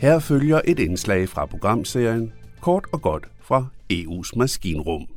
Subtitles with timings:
[0.00, 5.08] Her følger et indslag fra programserien Kort og godt fra EU's maskinrum.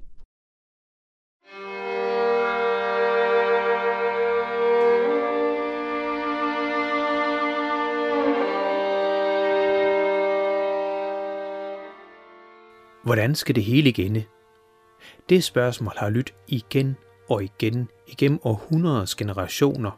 [13.03, 14.23] Hvordan skal det hele ende?
[15.29, 16.95] Det spørgsmål har lyttet igen
[17.29, 19.91] og igen igennem århundreders generationer,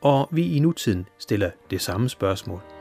[0.00, 2.73] og vi i nutiden stiller det samme spørgsmål.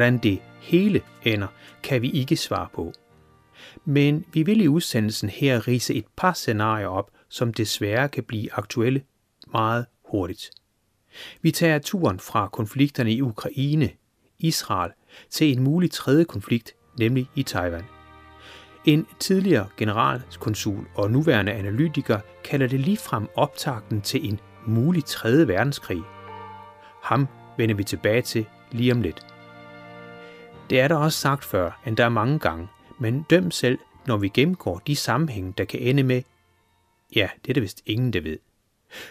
[0.00, 1.46] Hvordan det hele ender,
[1.82, 2.92] kan vi ikke svare på.
[3.84, 8.52] Men vi vil i udsendelsen her rise et par scenarier op, som desværre kan blive
[8.52, 9.02] aktuelle
[9.52, 10.50] meget hurtigt.
[11.42, 13.90] Vi tager turen fra konflikterne i Ukraine,
[14.38, 14.92] Israel,
[15.30, 17.84] til en mulig tredje konflikt, nemlig i Taiwan.
[18.84, 26.02] En tidligere generalkonsul og nuværende analytiker kalder det ligefrem optakten til en mulig tredje verdenskrig.
[27.02, 29.29] Ham vender vi tilbage til lige om lidt.
[30.70, 32.68] Det er der også sagt før, end der er mange gange,
[33.00, 36.22] men døm selv, når vi gennemgår de sammenhænge, der kan ende med,
[37.16, 38.38] ja, det er det vist ingen, der ved.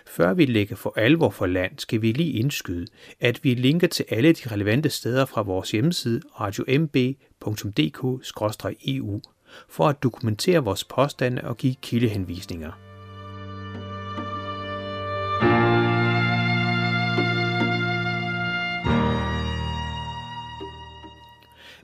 [0.08, 2.88] Før vi lægger for alvor for land, skal vi lige indskyde,
[3.20, 9.22] at vi linker til alle de relevante steder fra vores hjemmeside radiomb.dk-eu e
[9.70, 12.89] for at dokumentere vores påstande og give kildehenvisninger.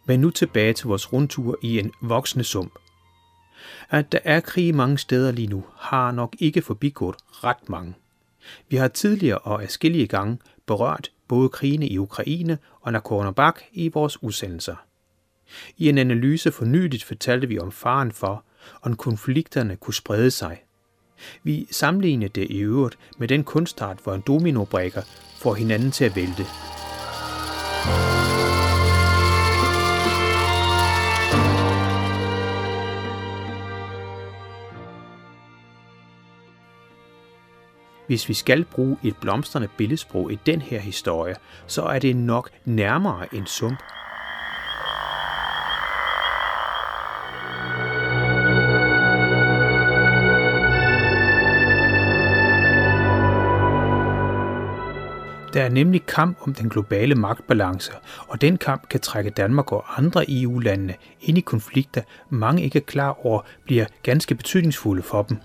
[0.06, 2.74] Men nu tilbage til vores rundtur i en voksende sump.
[3.90, 7.94] At der er krig mange steder lige nu, har nok ikke forbigået ret mange.
[8.70, 14.24] Vi har tidligere og afskillige gange berørt både krigene i Ukraine og Nagorno-Karabakh i vores
[14.24, 14.76] udsendelser.
[15.78, 18.44] I en analyse for nyligt fortalte vi om faren for,
[18.82, 20.64] om konflikterne kunne sprede sig.
[21.44, 25.02] Vi sammenlignede det i øvrigt med den kunstart, hvor en dominobrækker
[25.42, 26.44] får hinanden til at vælte.
[38.08, 41.36] Hvis vi skal bruge et blomstrende billedsprog i den her historie,
[41.68, 43.80] så er det nok nærmere en sump.
[55.54, 57.92] Der er nemlig kamp om den globale magtbalance,
[58.28, 62.84] og den kamp kan trække Danmark og andre EU-lande ind i konflikter, mange ikke er
[62.84, 65.38] klar over bliver ganske betydningsfulde for dem.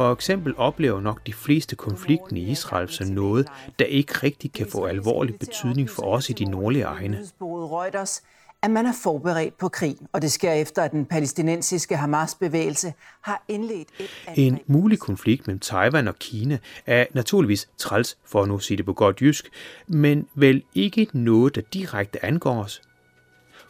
[0.00, 4.66] For eksempel oplever nok de fleste konflikten i Israel som noget, der ikke rigtig kan
[4.66, 7.18] få alvorlig betydning for os i de nordlige egne.
[7.40, 8.22] Reuters
[8.62, 13.44] at man er forberedt på krig, og det sker efter, at den palæstinensiske Hamas-bevægelse har
[13.48, 14.38] indledt et angreb.
[14.38, 18.86] En mulig konflikt mellem Taiwan og Kina er naturligvis træls, for at nu sige det
[18.86, 19.48] på godt jysk,
[19.88, 22.82] men vel ikke noget, der direkte angår os.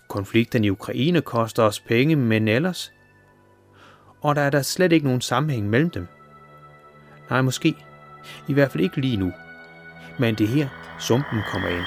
[0.09, 2.93] Konflikten i Ukraine koster os penge, men ellers
[4.23, 6.07] og der er der slet ikke nogen sammenhæng mellem dem.
[7.31, 7.75] Nej, måske.
[8.49, 9.33] I hvert fald ikke lige nu.
[10.19, 10.69] Men det er her,
[11.01, 11.85] sumpen kommer ind.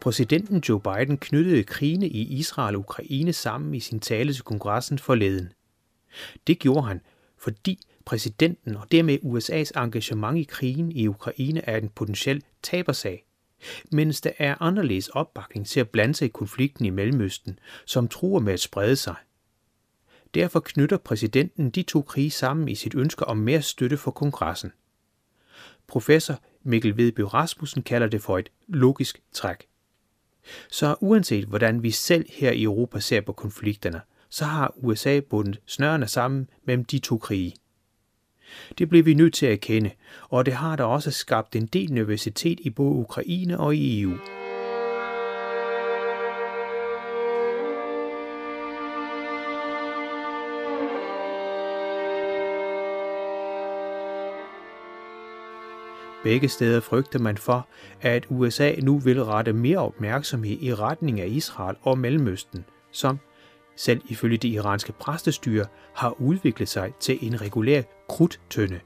[0.00, 4.98] Præsidenten Joe Biden knyttede krigene i Israel og Ukraine sammen i sin tale til kongressen
[4.98, 5.52] forleden.
[6.46, 7.00] Det gjorde han,
[7.38, 13.25] fordi præsidenten og dermed USA's engagement i krigen i Ukraine er en potentiel tabersag,
[13.92, 18.40] mens der er anderledes opbakning til at blande sig i konflikten i Mellemøsten, som truer
[18.40, 19.14] med at sprede sig.
[20.34, 24.72] Derfor knytter præsidenten de to krige sammen i sit ønske om mere støtte for kongressen.
[25.86, 29.66] Professor Mikkel Vedby Rasmussen kalder det for et logisk træk.
[30.70, 35.60] Så uanset hvordan vi selv her i Europa ser på konflikterne, så har USA bundet
[35.66, 37.54] snørene sammen mellem de to krige.
[38.78, 39.90] Det blev vi nødt til at erkende,
[40.28, 44.12] og det har der også skabt en del nervøsitet i både Ukraine og i EU.
[56.26, 57.68] Begge steder frygter man for,
[58.00, 63.18] at USA nu vil rette mere opmærksomhed i retning af Israel og Mellemøsten, som
[63.76, 68.80] selv ifølge det iranske præstestyre, har udviklet sig til en regulær krudtønde.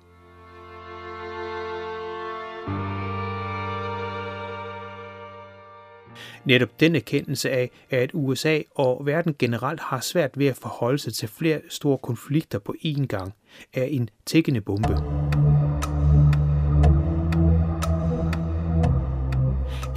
[6.44, 11.14] Netop den erkendelse af, at USA og verden generelt har svært ved at forholde sig
[11.14, 13.34] til flere store konflikter på én gang,
[13.74, 14.96] er en tækkende bombe.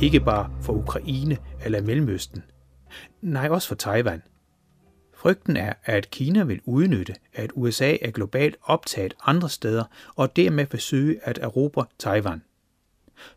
[0.04, 2.44] ikke bare for Ukraine eller Mellemøsten.
[3.22, 4.22] Nej, også for Taiwan.
[5.24, 9.84] Frygten er, at Kina vil udnytte, at USA er globalt optaget andre steder
[10.16, 12.42] og dermed forsøge at erobre Taiwan.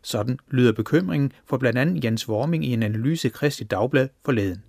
[0.01, 4.63] Sådan lyder bekymringen for blandt andet Jens Worming i en analyse i Kristi Dagblad forleden.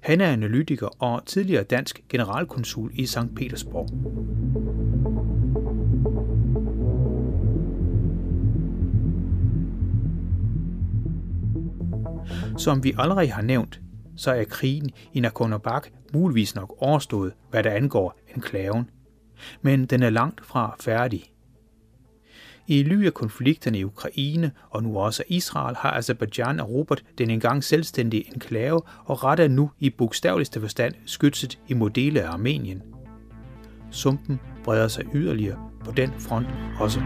[0.00, 3.34] Han er analytiker og tidligere dansk generalkonsul i St.
[3.36, 3.88] Petersborg.
[12.58, 13.80] Som vi allerede har nævnt,
[14.16, 18.90] så er krigen i Nagorno-Karabakh muligvis nok overstået, hvad der angår enklaven.
[19.62, 21.30] Men den er langt fra færdig.
[22.66, 27.64] I ly af konflikterne i Ukraine og nu også Israel har Azerbaijan erobret den engang
[27.64, 32.82] selvstændige enklave og retter nu i bogstaveligste forstand skytset imod dele af Armenien.
[33.90, 36.46] Sumpen breder sig yderligere på den front
[36.80, 37.00] også.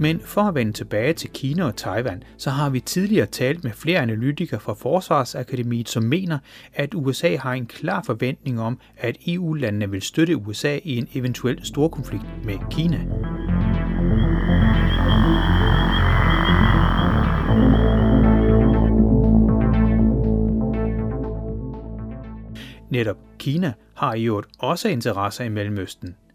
[0.00, 3.72] Men for at vende tilbage til Kina og Taiwan, så har vi tidligere talt med
[3.72, 6.38] flere analytikere fra Forsvarsakademiet, som mener,
[6.74, 11.64] at USA har en klar forventning om, at EU-landene vil støtte USA i en eventuel
[11.64, 13.00] storkonflikt med Kina.
[22.90, 26.16] Netop Kina har i øvrigt også interesser i Mellemøsten–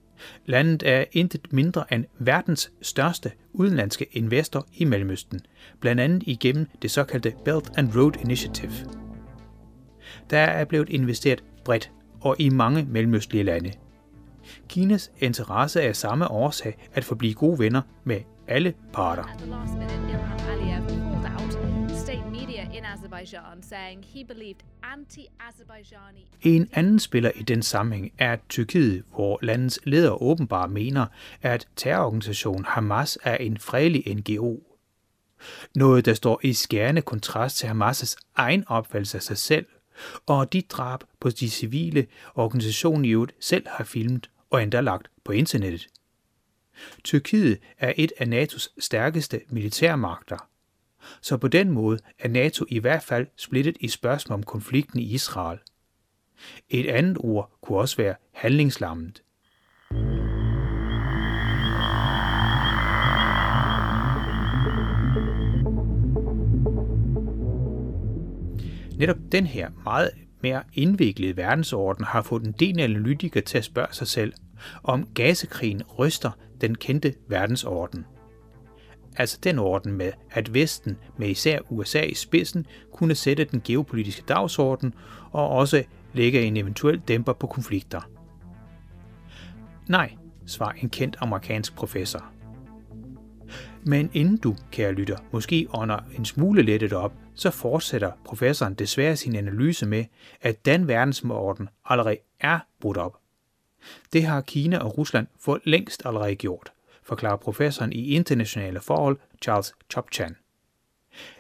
[0.45, 5.42] Landet er intet mindre end verdens største udenlandske investor i Mellemøsten,
[5.80, 8.74] blandt andet igennem det såkaldte Belt and Road Initiative.
[10.30, 13.71] Der er blevet investeret bredt og i mange mellemøstlige lande.
[14.69, 19.24] Kinas interesse er samme årsag at forblive gode venner med alle parter.
[23.61, 26.27] Saying he believed anti-Azerbaijani...
[26.41, 31.05] En anden spiller i den sammenhæng er Tyrkiet, hvor landets leder åbenbart mener,
[31.41, 34.59] at terrororganisationen Hamas er en fredelig NGO.
[35.75, 39.65] Noget, der står i skærende kontrast til Hamas' egen opfattelse af sig selv,
[40.25, 45.07] og de drab på de civile organisationen i øvrigt selv har filmet og endda lagt
[45.23, 45.87] på internettet.
[47.03, 50.37] Tyrkiet er et af NATO's stærkeste militærmagter–
[51.21, 55.03] så på den måde er NATO i hvert fald splittet i spørgsmål om konflikten i
[55.03, 55.59] Israel.
[56.69, 59.23] Et andet ord kunne også være handlingslammet.
[68.97, 70.11] Netop den her meget
[70.44, 74.33] mere indviklede verdensorden har fået en del analytikere til at spørge sig selv,
[74.83, 78.05] om gasekrigen ryster den kendte verdensorden
[79.18, 84.24] altså den orden med, at Vesten med især USA i spidsen kunne sætte den geopolitiske
[84.27, 84.94] dagsorden
[85.31, 85.83] og også
[86.13, 88.01] lægge en eventuel dæmper på konflikter.
[89.88, 90.13] Nej,
[90.45, 92.25] svarer en kendt amerikansk professor.
[93.86, 99.15] Men inden du, kære lytter, måske ånder en smule lettet op, så fortsætter professoren desværre
[99.15, 100.06] sin analyse med,
[100.42, 103.18] at den verdensorden allerede er brudt op.
[104.13, 106.71] Det har Kina og Rusland for længst allerede gjort
[107.05, 110.35] forklarer professoren i internationale forhold Charles Chopchan.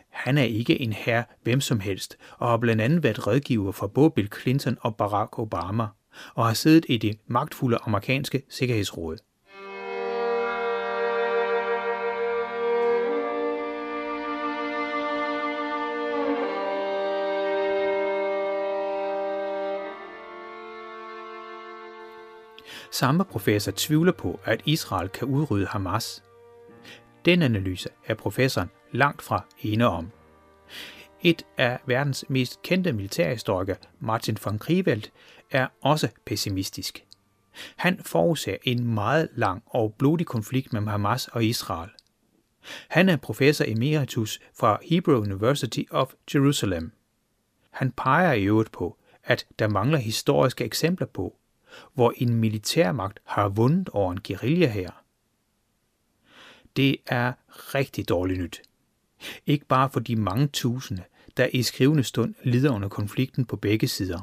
[0.09, 3.87] Han er ikke en herre hvem som helst, og har blandt andet været rådgiver for
[3.87, 5.87] både Bill Clinton og Barack Obama,
[6.35, 9.17] og har siddet i det magtfulde amerikanske sikkerhedsråd.
[22.93, 26.23] Samme professor tvivler på, at Israel kan udrydde Hamas.
[27.25, 30.11] Den analyse er professoren langt fra ene om.
[31.21, 35.11] Et af verdens mest kendte militærhistorikere, Martin von Krivelt,
[35.51, 37.05] er også pessimistisk.
[37.75, 41.89] Han forudser en meget lang og blodig konflikt mellem Hamas og Israel.
[42.87, 46.91] Han er professor emeritus fra Hebrew University of Jerusalem.
[47.71, 51.37] Han peger i øvrigt på, at der mangler historiske eksempler på,
[51.93, 55.03] hvor en militærmagt har vundet over en guerilla her.
[56.75, 58.61] Det er rigtig dårligt nyt.
[59.45, 61.03] Ikke bare for de mange tusinde,
[61.37, 64.19] der i skrivende stund lider under konflikten på begge sider.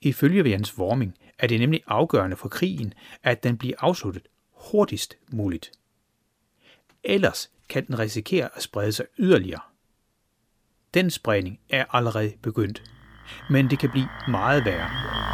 [0.00, 5.72] Ifølge Jens Worming er det nemlig afgørende for krigen, at den bliver afsluttet hurtigst muligt.
[7.04, 9.60] Ellers kan den risikere at sprede sig yderligere.
[10.94, 12.82] Den spredning er allerede begyndt,
[13.50, 15.27] men det kan blive meget værre.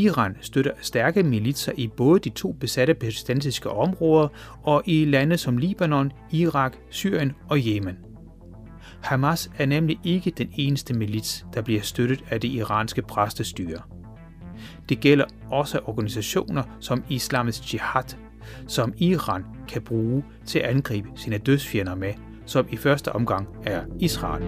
[0.00, 4.28] Iran støtter stærke militser i både de to besatte palæstinensiske områder
[4.62, 7.98] og i lande som Libanon, Irak, Syrien og Yemen.
[9.02, 13.82] Hamas er nemlig ikke den eneste milits, der bliver støttet af det iranske præstestyre.
[14.88, 18.16] Det gælder også organisationer som Islamisk Jihad,
[18.68, 22.12] som Iran kan bruge til at angribe sine dødsfjender med,
[22.46, 24.42] som i første omgang er Israel.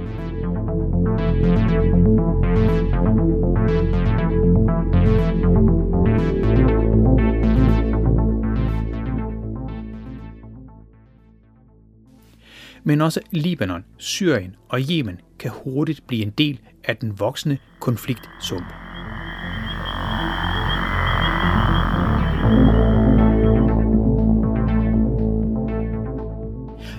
[12.84, 18.72] Men også Libanon, Syrien og Yemen kan hurtigt blive en del af den voksende konfliktsump.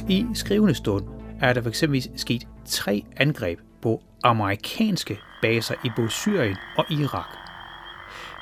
[0.09, 1.05] I skrivende stund
[1.39, 1.83] er der fx
[2.15, 7.37] sket tre angreb på amerikanske baser i både Syrien og Irak.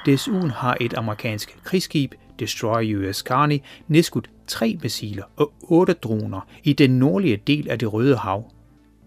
[0.06, 6.74] Desuden har et amerikansk krigsskib, Destroyer US Carney, nedskudt tre missiler og otte droner i
[6.74, 8.52] den nordlige del af det Røde Hav.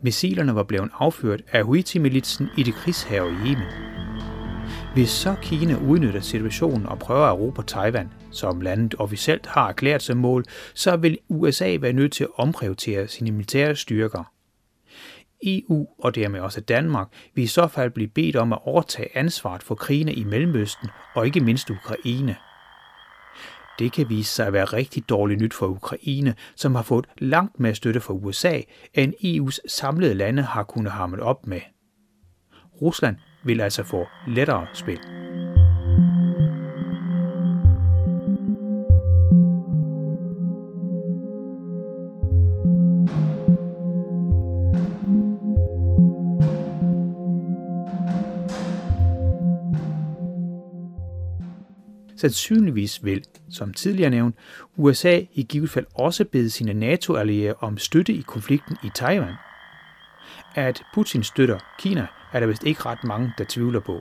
[0.03, 3.69] Missilerne var blevet affyret af Houthi-militsen i det krigshav i Yemen.
[4.95, 10.03] Hvis så Kina udnytter situationen og prøver at erobre Taiwan, som landet officielt har erklæret
[10.03, 14.25] som mål, så vil USA være nødt til at omprioritere sine militære styrker.
[15.47, 19.63] EU og dermed også Danmark vil i så fald blive bedt om at overtage ansvaret
[19.63, 22.37] for krigene i Mellemøsten og ikke mindst Ukraine.
[23.79, 27.61] Det kan vise sig at være rigtig dårligt nyt for Ukraine, som har fået langt
[27.61, 28.61] mere støtte fra USA,
[28.95, 31.61] end EU's samlede lande har kunnet hamle op med.
[32.83, 34.99] Rusland vil altså få lettere spil.
[52.25, 54.37] Sandsynligvis vil, som tidligere nævnt,
[54.77, 59.35] USA i givet fald også bede sine NATO-allierede om støtte i konflikten i Taiwan.
[60.55, 64.01] At Putin støtter Kina, er der vist ikke ret mange, der tvivler på.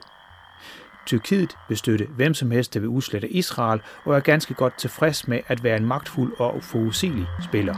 [1.05, 5.27] Tyrkiet vil støtte hvem som helst, der vil udslette Israel, og er ganske godt tilfreds
[5.27, 7.75] med at være en magtfuld og forudsigelig spiller.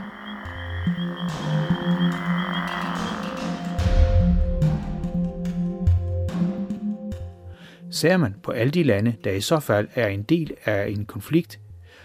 [7.96, 11.06] Ser man på alle de lande, der i så fald er en del af en
[11.06, 11.60] konflikt,